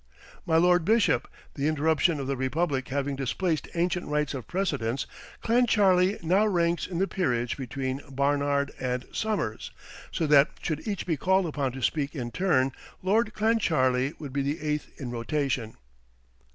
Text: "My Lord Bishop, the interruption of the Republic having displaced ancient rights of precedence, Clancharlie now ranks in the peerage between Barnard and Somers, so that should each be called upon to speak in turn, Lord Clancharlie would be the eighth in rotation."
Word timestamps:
"My 0.47 0.57
Lord 0.57 0.83
Bishop, 0.83 1.27
the 1.53 1.67
interruption 1.67 2.19
of 2.19 2.25
the 2.25 2.35
Republic 2.35 2.87
having 2.87 3.15
displaced 3.15 3.67
ancient 3.75 4.07
rights 4.07 4.33
of 4.33 4.47
precedence, 4.47 5.05
Clancharlie 5.43 6.17
now 6.23 6.47
ranks 6.47 6.87
in 6.87 6.97
the 6.97 7.07
peerage 7.07 7.55
between 7.55 8.01
Barnard 8.09 8.71
and 8.79 9.05
Somers, 9.13 9.69
so 10.11 10.25
that 10.25 10.49
should 10.63 10.87
each 10.87 11.05
be 11.05 11.17
called 11.17 11.45
upon 11.45 11.71
to 11.73 11.83
speak 11.83 12.15
in 12.15 12.31
turn, 12.31 12.71
Lord 13.03 13.31
Clancharlie 13.35 14.15
would 14.19 14.33
be 14.33 14.41
the 14.41 14.59
eighth 14.59 14.89
in 14.99 15.11
rotation." 15.11 15.75